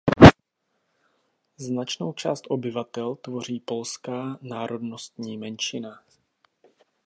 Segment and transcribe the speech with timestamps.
[1.57, 5.99] Značnou část obyvatel obce tvoří polská národnostní menšina.